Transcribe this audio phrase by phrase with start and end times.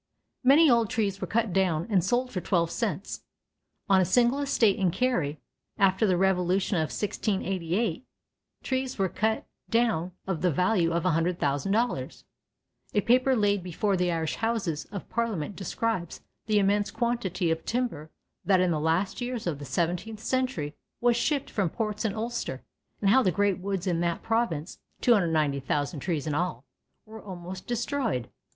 [0.43, 3.21] Many old trees were cut down and sold for twelve cents.
[3.87, 5.39] On a single estate in Kerry,
[5.77, 8.03] after the revolution of 1688,
[8.63, 12.23] trees were cut down of the value of $100,000.
[12.95, 18.09] A paper laid before the Irish houses of parliament describes the immense quantity of timber
[18.43, 22.63] that in the last years of the seventeenth century was shipped from ports in Ulster,
[23.01, 26.65] and how the great woods in that province (290,000 trees in all)
[27.05, 28.31] were almost destroyed.